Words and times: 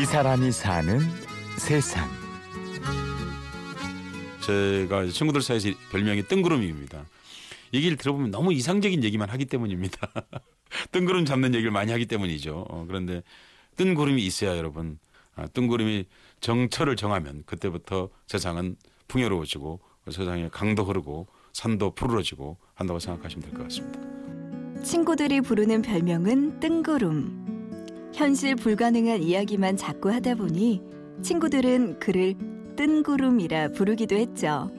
이 0.00 0.04
사람이 0.04 0.50
사는 0.52 1.00
세상. 1.58 2.08
제가 4.40 5.06
친구들 5.06 5.40
사이에서 5.40 5.70
별명이 5.90 6.24
뜬구름입니다. 6.24 7.04
얘기를 7.72 7.96
들어보면 7.96 8.30
너무 8.30 8.52
이상적인 8.52 9.02
얘기만 9.04 9.30
하기 9.30 9.46
때문입니다. 9.46 9.98
뜬구름 10.92 11.24
잡는 11.24 11.54
얘기를 11.54 11.70
많이 11.70 11.92
하기 11.92 12.06
때문이죠. 12.06 12.66
어, 12.68 12.84
그런데 12.86 13.22
뜬구름이 13.76 14.24
있어야 14.24 14.56
여러분 14.56 14.98
아, 15.36 15.46
뜬구름이 15.46 16.06
정처를 16.40 16.96
정하면 16.96 17.42
그때부터 17.46 18.10
세상은 18.26 18.76
풍요로워지고 19.08 19.80
세상에 20.10 20.48
강도 20.52 20.84
흐르고 20.84 21.26
산도 21.52 21.92
푸르러지고 21.94 22.58
한다고 22.74 22.98
생각하시면 23.00 23.48
될 23.48 23.54
것 23.58 23.62
같습니다. 23.64 24.00
친구들이 24.82 25.40
부르는 25.40 25.82
별명은 25.82 26.60
뜬구름. 26.60 27.53
현실 28.14 28.54
불가능한 28.54 29.24
이야기만 29.24 29.76
자꾸 29.76 30.12
하다 30.12 30.36
보니 30.36 30.80
친구들은 31.22 31.98
그를 31.98 32.34
뜬구름이라 32.76 33.72
부르기도 33.72 34.14
했죠. 34.14 34.70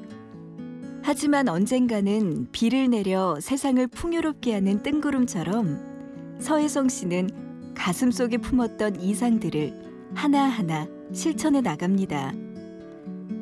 하지만 1.04 1.50
언젠가는 1.50 2.48
비를 2.54 2.90
내려 2.90 3.38
세상을 3.42 3.86
풍요롭게 3.88 4.54
하는 4.54 4.82
뜬구름처럼 4.82 6.38
서혜성 6.40 6.88
씨는 6.88 7.74
가슴 7.76 8.10
속에 8.10 8.38
품었던 8.38 9.02
이상들을 9.02 10.14
하나하나 10.16 10.88
실천해 11.14 11.60
나갑니다. 11.60 12.34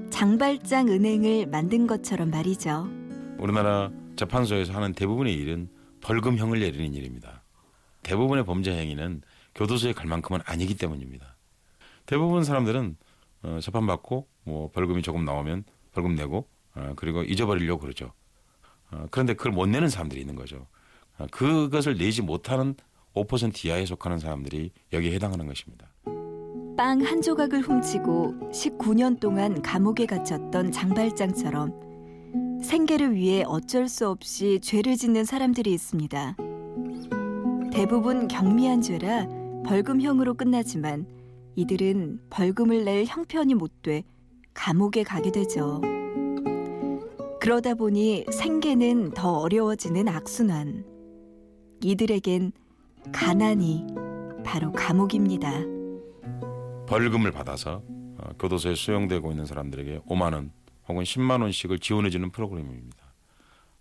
장발장 0.09 0.87
은행을 0.89 1.45
만든 1.47 1.85
것처럼 1.85 2.31
말이죠. 2.31 2.89
우리나라 3.37 3.91
재판소에서 4.15 4.73
하는 4.73 4.93
대부분의 4.93 5.35
일은 5.35 5.69
벌금형을 6.01 6.59
내리는 6.59 6.93
일입니다. 6.93 7.43
대부분의 8.01 8.43
범죄 8.43 8.71
행위는 8.71 9.21
교도소에 9.55 9.93
갈 9.93 10.07
만큼은 10.07 10.41
아니기 10.45 10.75
때문입니다. 10.75 11.35
대부분 12.05 12.43
사람들은 12.43 12.97
어, 13.43 13.59
재판받고 13.61 14.27
뭐 14.43 14.71
벌금이 14.71 15.01
조금 15.01 15.25
나오면 15.25 15.63
벌금 15.93 16.15
내고 16.15 16.47
어, 16.75 16.93
그리고 16.95 17.23
잊어버리려고 17.23 17.81
그러죠. 17.81 18.11
어, 18.91 19.05
그런데 19.11 19.33
그걸 19.33 19.51
못 19.51 19.67
내는 19.67 19.89
사람들이 19.89 20.21
있는 20.21 20.35
거죠. 20.35 20.67
어, 21.17 21.27
그것을 21.31 21.97
내지 21.97 22.21
못하는 22.21 22.75
5% 23.15 23.65
이하에 23.65 23.85
속하는 23.85 24.19
사람들이 24.19 24.71
여기에 24.91 25.13
해당하는 25.13 25.47
것입니다. 25.47 25.87
빵 26.75 27.01
한 27.03 27.21
조각을 27.21 27.61
훔치고 27.61 28.49
19년 28.51 29.19
동안 29.19 29.61
감옥에 29.61 30.07
갇혔던 30.07 30.71
장발장처럼 30.71 32.61
생계를 32.63 33.13
위해 33.13 33.43
어쩔 33.45 33.87
수 33.87 34.09
없이 34.09 34.59
죄를 34.59 34.95
짓는 34.95 35.25
사람들이 35.25 35.71
있습니다. 35.71 36.35
대부분 37.71 38.27
경미한 38.27 38.81
죄라 38.81 39.27
벌금형으로 39.65 40.33
끝나지만 40.35 41.07
이들은 41.55 42.19
벌금을 42.29 42.83
낼 42.85 43.05
형편이 43.05 43.55
못 43.55 43.81
돼 43.81 44.03
감옥에 44.53 45.03
가게 45.03 45.31
되죠. 45.31 45.81
그러다 47.41 47.73
보니 47.73 48.25
생계는 48.31 49.11
더 49.11 49.39
어려워지는 49.39 50.07
악순환. 50.07 50.85
이들에겐 51.81 52.53
가난이 53.11 53.87
바로 54.45 54.71
감옥입니다. 54.71 55.51
벌금을 56.87 57.31
받아서 57.31 57.83
어, 58.17 58.29
교도소에 58.39 58.75
수용되고 58.75 59.31
있는 59.31 59.45
사람들에게 59.45 60.01
5만 60.01 60.33
원 60.33 60.51
혹은 60.87 61.03
10만 61.03 61.41
원씩을 61.41 61.79
지원해주는 61.79 62.31
프로그램입니다. 62.31 63.13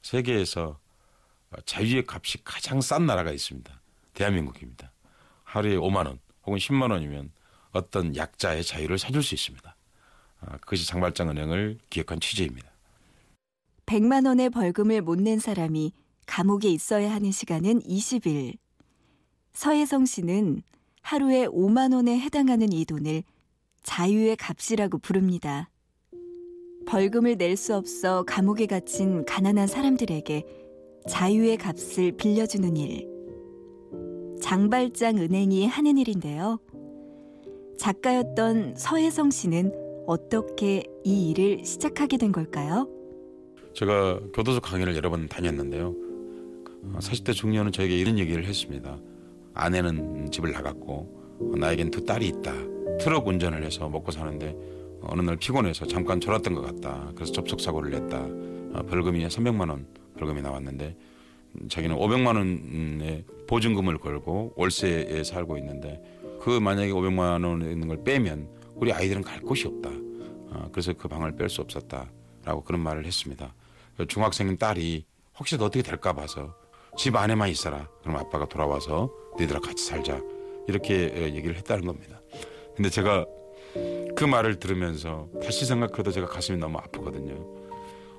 세계에서 0.03 0.79
어, 1.51 1.57
자유의 1.65 2.05
값이 2.09 2.43
가장 2.43 2.81
싼 2.81 3.07
나라가 3.07 3.31
있습니다. 3.31 3.81
대한민국입니다. 4.15 4.91
하루에 5.53 5.77
5만 5.77 6.07
원 6.07 6.19
혹은 6.47 6.59
10만 6.59 6.91
원이면 6.93 7.31
어떤 7.73 8.17
약자의 8.17 8.65
자유를 8.65 8.99
사줄 8.99 9.23
수 9.23 9.35
있습니다. 9.35 9.77
아, 10.41 10.57
그것이 10.59 10.87
장발장 10.87 11.29
은행을 11.29 11.79
기획한 11.91 12.21
취지입니다. 12.21 12.71
100만 13.85 14.27
원의 14.27 14.49
벌금을 14.49 15.03
못 15.03 15.21
낸 15.21 15.39
사람이 15.39 15.93
감옥에 16.27 16.69
있어야 16.69 17.13
하는 17.13 17.31
시간은 17.31 17.81
20일. 17.81 18.57
서혜성 19.53 20.07
씨는 20.07 20.63
하루에 21.03 21.47
5만 21.47 21.95
원에 21.95 22.19
해당하는 22.19 22.73
이 22.73 22.87
돈을 22.87 23.23
자유의 23.83 24.37
값이라고 24.37 24.99
부릅니다. 24.99 25.69
벌금을 26.87 27.37
낼 27.37 27.59
수 27.59 27.77
없어 27.77 28.23
감옥에 28.25 28.65
갇힌 28.67 29.27
가난한 29.27 29.67
사람들에게 29.67 30.45
자유의 31.11 31.59
값을 31.59 32.17
빌려주는 32.17 32.75
일. 32.79 33.12
장발장 34.43 35.19
은행이 35.19 35.67
하는 35.69 35.97
일인데요. 35.97 36.59
작가였던 37.79 38.75
서혜성 38.77 39.31
씨는 39.31 39.73
어떻게 40.07 40.83
이 41.05 41.31
일을 41.31 41.65
시작하게 41.65 42.19
된 42.19 42.33
걸까요? 42.33 42.89
제가 43.73 44.21
교도소 44.35 44.61
강의를 44.61 44.97
여러 44.97 45.11
번 45.11 45.29
다녔는데요. 45.29 45.95
40대 46.99 47.33
중년은 47.33 47.71
저에게 47.71 47.97
이런 47.97 48.19
얘기를 48.19 48.45
했습니다. 48.45 48.99
아내는 49.55 50.31
집을 50.33 50.51
나갔고 50.51 51.49
나에겐 51.57 51.93
두 51.93 52.05
딸이 52.05 52.27
있다. 52.27 52.53
트럭 53.01 53.29
운전을 53.29 53.65
해서 53.65 53.89
먹고 53.89 54.11
사는데 54.11 54.57
어느 55.03 55.23
날 55.23 55.37
피곤해서 55.37 55.87
잠깐 55.87 56.21
졸았던 56.21 56.55
것 56.55 56.63
같다. 56.63 57.13
그래서 57.15 57.33
접촉 57.33 57.61
사고를 57.61 57.91
냈다. 57.93 58.19
어, 58.19 58.83
벌금이 58.89 59.25
300만 59.25 59.71
원 59.71 59.87
벌금이 60.19 60.43
나왔는데 60.43 60.97
자기는 61.69 61.97
500만 61.97 62.37
원의 62.37 63.25
보증금을 63.47 63.99
걸고 63.99 64.55
월세에 64.57 65.25
살고 65.25 65.59
있는데 65.59 66.01
그 66.41 66.59
만약에 66.59 66.91
500만 66.91 67.45
원 67.45 67.63
있는 67.63 67.89
걸 67.89 68.03
빼면 68.03 68.49
우리 68.75 68.93
아이들은 68.93 69.23
갈 69.23 69.41
곳이 69.41 69.67
없다. 69.67 69.91
어, 69.91 70.69
그래서 70.73 70.93
그 70.93 71.09
방을 71.09 71.37
뺄 71.37 71.49
수 71.49 71.61
없었다라고 71.61 72.65
그런 72.65 72.81
말을 72.81 73.05
했습니다. 73.07 73.55
그 73.97 74.07
중학생인 74.07 74.57
딸이 74.59 75.05
혹시라도 75.39 75.67
어떻게 75.67 75.83
될까 75.83 76.13
봐서 76.13 76.55
집 76.97 77.17
안에만 77.17 77.49
있어라. 77.49 77.89
그럼 78.03 78.17
아빠가 78.17 78.47
돌아와서 78.47 79.11
너희들과 79.39 79.69
같이 79.69 79.85
살자. 79.85 80.21
이렇게 80.69 81.13
얘기를 81.35 81.57
했다는 81.57 81.87
겁니다. 81.87 82.21
근데 82.77 82.89
제가 82.91 83.27
그 84.15 84.25
말을 84.25 84.59
들으면서 84.59 85.29
다시 85.43 85.65
생각해도 85.65 86.11
제가 86.11 86.27
가슴이 86.27 86.59
너무 86.59 86.79
아프거든요. 86.79 87.62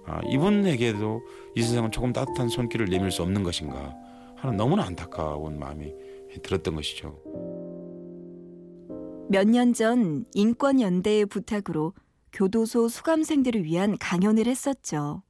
아, 0.06 0.22
이분에게도 0.28 1.22
이 1.56 1.62
세상은 1.62 1.92
조금 1.92 2.12
따뜻한 2.14 2.50
손길을 2.50 2.88
내밀 2.88 3.12
수 3.12 3.22
없는 3.24 3.44
것인가 3.44 3.96
하는 4.36 4.58
너무나 4.58 4.84
안타까운 4.84 5.58
마음이 5.60 5.94
들었던 6.44 6.76
것이죠. 6.76 7.20
몇 9.30 9.48
년 9.48 9.74
전 9.74 10.26
인권연대의 10.34 11.26
부탁으로 11.28 11.94
교도소 12.34 12.90
수감생들을 12.90 13.64
위한 13.64 13.98
강연을 13.98 14.48
했었죠. 14.48 15.24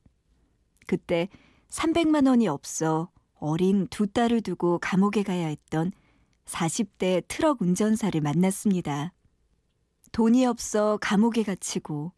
그때 0.88 1.30
300만 1.70 2.28
원이 2.28 2.48
없어 2.48 3.10
어린 3.36 3.88
두 3.88 4.08
딸을 4.08 4.42
두고 4.42 4.80
감옥에 4.80 5.24
가야 5.24 5.48
했던 5.48 5.92
40대 6.46 7.24
트럭 7.28 7.62
운전사를 7.62 8.20
만났습니다. 8.20 9.14
돈이 10.12 10.46
없어 10.46 10.98
감옥에 11.02 11.44
갇히고 11.44 12.14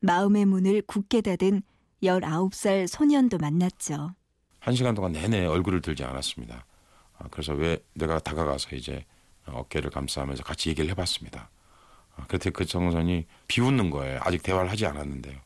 마음의 0.00 0.46
문을 0.46 0.82
굳게 0.82 1.20
닫은 1.22 1.62
19살 2.02 2.86
소년도 2.86 3.38
만났죠. 3.38 4.14
한 4.60 4.74
시간 4.74 4.94
동안 4.94 5.12
내내 5.12 5.46
얼굴을 5.46 5.80
들지 5.80 6.04
않았습니다. 6.04 6.64
아, 7.18 7.28
그래서 7.30 7.52
왜 7.52 7.78
내가 7.94 8.18
다가가서 8.18 8.76
이제 8.76 9.04
어깨를 9.46 9.90
감싸면서 9.90 10.42
같이 10.42 10.68
얘기를 10.70 10.90
해봤습니다. 10.90 11.50
아, 12.16 12.24
그때 12.26 12.50
그 12.50 12.64
청소년이 12.64 13.26
비웃는 13.46 13.90
거예요. 13.90 14.20
아직 14.22 14.42
대화를 14.42 14.70
하지 14.70 14.86
않았는데요. 14.86 15.38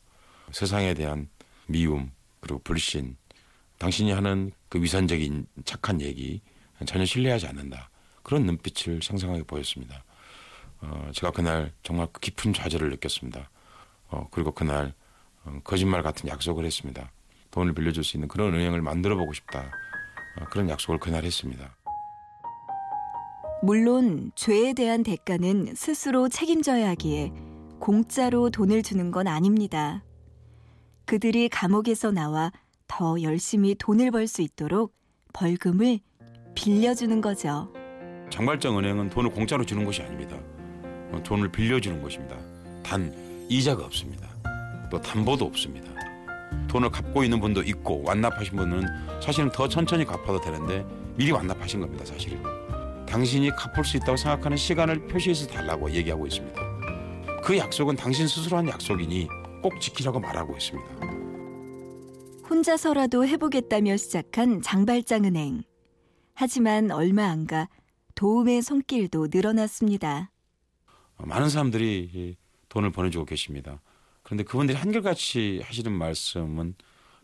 세상에 0.51 0.95
대한 0.95 1.29
미움 1.67 2.11
그리고 2.41 2.61
불신 2.61 3.17
당신이 3.79 4.13
하는 4.13 4.53
그 4.69 4.83
위선적인 4.83 5.47
착한 5.65 6.01
얘기 6.01 6.41
전혀 6.87 7.05
신뢰하지 7.05 7.47
않는다. 7.47 7.91
그런 8.23 8.45
눈빛을 8.47 9.03
생생하게 9.03 9.45
보였습니다. 9.45 10.05
어, 10.81 11.11
제가 11.13 11.31
그날 11.31 11.73
정말 11.83 12.09
깊은 12.21 12.53
좌절을 12.53 12.91
느꼈습니다. 12.91 13.51
어, 14.09 14.29
그리고 14.31 14.53
그날 14.53 14.87
어, 14.87 14.93
거짓말 15.65 16.03
같은 16.03 16.29
약속을 16.29 16.65
했습니다. 16.65 17.11
돈을 17.51 17.75
빌려줄 17.75 18.05
수 18.05 18.17
있는 18.17 18.29
그런 18.29 18.55
은행을 18.55 18.81
만들어 18.81 19.17
보고 19.17 19.33
싶다. 19.33 19.71
어, 20.41 20.45
그런 20.51 20.69
약속을 20.69 20.99
그날 20.99 21.25
했습니다. 21.25 21.77
물론 23.63 24.33
죄에 24.35 24.73
대한 24.73 25.03
대가는 25.03 25.75
스스로 25.77 26.29
책임져야 26.29 26.89
하기에 26.91 27.33
공짜로 27.79 28.51
돈을 28.51 28.83
주는 28.83 29.11
건 29.11 29.29
아닙니다. 29.29 30.03
그들이 31.05 31.49
감옥에서 31.49 32.11
나와 32.11 32.51
더 32.89 33.21
열심히 33.23 33.75
돈을 33.75 34.11
벌 34.11 34.27
수 34.27 34.43
있도록 34.43 34.95
벌금을 35.33 36.01
빌려주는 36.55 37.21
거죠. 37.21 37.73
장발장 38.31 38.79
은행은 38.79 39.11
돈을 39.11 39.31
공짜로 39.31 39.65
주는 39.65 39.85
것이 39.85 40.03
아닙니다. 40.03 40.37
어, 41.13 41.21
돈을 41.23 41.53
빌려주는 41.53 42.03
것입니다. 42.03 42.37
단 42.83 43.13
이자가 43.49 43.85
없습니다. 43.85 44.32
또 44.93 45.01
담보도 45.01 45.47
없습니다. 45.47 45.91
돈을 46.69 46.91
갚고 46.91 47.25
있는 47.25 47.41
분도 47.41 47.63
있고 47.63 48.03
완납하신 48.05 48.57
분은 48.59 48.87
사실은 49.23 49.51
더 49.51 49.67
천천히 49.67 50.05
갚아도 50.05 50.39
되는데 50.39 50.87
미리 51.17 51.33
완납하신 51.33 51.81
겁니다. 51.81 52.05
사실은 52.05 52.43
당신이 53.07 53.51
갚을 53.57 53.87
수 53.87 53.97
있다고 53.97 54.17
생각하는 54.17 54.59
시간을 54.59 55.07
표시해서 55.07 55.47
달라고 55.47 55.91
얘기하고 55.91 56.27
있습니다. 56.27 56.61
그 57.43 57.57
약속은 57.57 57.97
당신 57.97 58.29
스스로 58.29 58.59
한 58.59 58.69
약속이니 58.69 59.29
꼭 59.63 59.81
지키라고 59.81 60.21
말하고 60.21 60.55
있습니다. 60.59 60.91
혼자서라도 62.51 63.27
해보겠다며 63.27 63.97
시작한 63.97 64.61
장발장 64.61 65.25
은행. 65.25 65.63
하지만 66.35 66.91
얼마 66.91 67.31
안 67.31 67.47
가 67.47 67.71
도움의 68.15 68.61
손길도 68.61 69.29
늘어났습니다. 69.33 70.31
많은 71.17 71.49
사람들이 71.49 72.11
이 72.13 72.37
돈을 72.69 72.91
보내주고 72.93 73.25
계십니다. 73.25 73.81
그런데 74.23 74.45
그분들이 74.45 74.77
한결같이 74.79 75.61
하시는 75.65 75.91
말씀은 75.93 76.75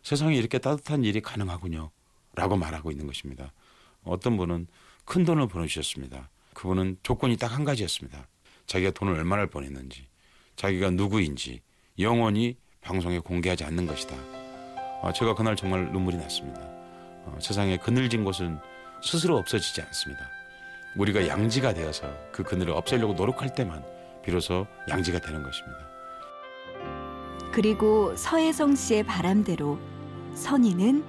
세상에 0.03 0.35
이렇게 0.35 0.57
따뜻한 0.57 1.03
일이 1.03 1.21
가능하군요. 1.21 1.91
라고 2.35 2.55
말하고 2.55 2.91
있는 2.91 3.07
것입니다. 3.07 3.51
어떤 4.03 4.37
분은 4.37 4.67
큰 5.05 5.25
돈을 5.25 5.47
보내주셨습니다. 5.47 6.29
그분은 6.53 6.97
조건이 7.03 7.37
딱 7.37 7.51
한 7.53 7.63
가지였습니다. 7.63 8.27
자기가 8.67 8.91
돈을 8.91 9.15
얼마나 9.15 9.45
보냈는지, 9.45 10.07
자기가 10.55 10.91
누구인지 10.91 11.61
영원히 11.97 12.57
방송에 12.81 13.19
공개하지 13.19 13.63
않는 13.65 13.87
것이다. 13.87 14.15
아, 15.01 15.11
제가 15.13 15.33
그날 15.33 15.55
정말 15.55 15.91
눈물이 15.91 16.17
났습니다. 16.17 16.61
어, 16.61 17.37
세상에 17.41 17.77
그늘진 17.77 18.23
곳은 18.23 18.59
스스로 19.03 19.37
없어지지 19.37 19.81
않습니다. 19.81 20.29
우리가 20.95 21.27
양지가 21.27 21.73
되어서 21.73 22.11
그 22.31 22.43
그늘을 22.43 22.73
없애려고 22.73 23.13
노력할 23.13 23.53
때만 23.55 23.83
비로소 24.23 24.67
양지가 24.89 25.19
되는 25.19 25.41
것입니다. 25.43 25.98
그리고 27.51 28.15
서혜성 28.15 28.75
씨의 28.75 29.03
바람대로 29.03 29.79
선의는 30.35 31.03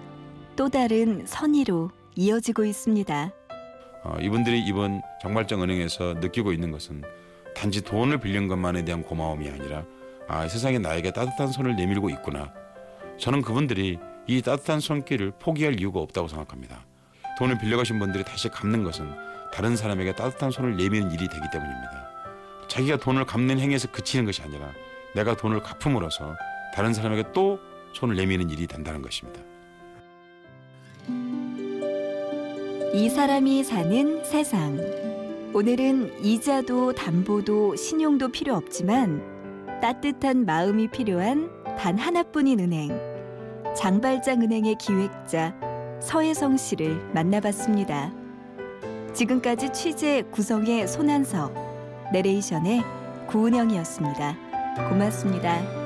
또 0.56 0.68
다른 0.68 1.24
선의로 1.26 1.90
이어지고 2.16 2.64
있습니다. 2.64 3.30
어, 4.02 4.16
이분들이 4.20 4.60
이번 4.60 5.02
정발정 5.20 5.62
은행에서 5.62 6.14
느끼고 6.14 6.52
있는 6.52 6.70
것은 6.70 7.02
단지 7.54 7.82
돈을 7.82 8.18
빌린 8.18 8.48
것만에 8.48 8.84
대한 8.84 9.02
고마움이 9.02 9.48
아니라 9.48 9.84
아, 10.28 10.48
세상에 10.48 10.78
나에게 10.78 11.12
따뜻한 11.12 11.48
손을 11.48 11.76
내밀고 11.76 12.08
있구나. 12.10 12.52
저는 13.18 13.42
그분들이 13.42 13.98
이 14.26 14.42
따뜻한 14.42 14.80
손길을 14.80 15.32
포기할 15.38 15.78
이유가 15.78 16.00
없다고 16.00 16.28
생각합니다. 16.28 16.84
돈을 17.38 17.58
빌려가신 17.58 17.98
분들이 17.98 18.24
다시 18.24 18.48
갚는 18.48 18.84
것은 18.84 19.10
다른 19.52 19.76
사람에게 19.76 20.14
따뜻한 20.14 20.50
손을 20.50 20.76
내미는 20.76 21.10
일이 21.10 21.28
되기 21.28 21.42
때문입니다. 21.52 22.08
자기가 22.68 22.98
돈을 22.98 23.26
갚는 23.26 23.58
행위에서 23.58 23.90
그치는 23.90 24.24
것이 24.24 24.42
아니라 24.42 24.70
내가 25.14 25.36
돈을 25.36 25.62
갚음으로써 25.62 26.36
다른 26.74 26.94
사람에게 26.94 27.32
또 27.32 27.58
손을 27.92 28.16
내미는 28.16 28.50
일이 28.50 28.66
된다는 28.66 29.02
것입니다. 29.02 29.40
이 32.92 33.08
사람이 33.08 33.64
사는 33.64 34.24
세상. 34.24 34.76
오늘은 35.52 36.24
이자도 36.24 36.92
담보도 36.92 37.76
신용도 37.76 38.28
필요 38.28 38.54
없지만 38.54 39.80
따뜻한 39.80 40.44
마음이 40.44 40.88
필요한 40.88 41.50
단 41.76 41.98
하나뿐인 41.98 42.60
은행. 42.60 43.10
장발장 43.76 44.42
은행의 44.42 44.76
기획자 44.76 45.54
서혜성 46.00 46.56
씨를 46.56 46.96
만나봤습니다. 47.12 48.12
지금까지 49.12 49.72
취재 49.72 50.22
구성의 50.30 50.86
손한석, 50.88 51.54
내레이션의 52.12 52.82
구은영이었습니다. 53.28 54.49
고맙습니다. 54.76 55.79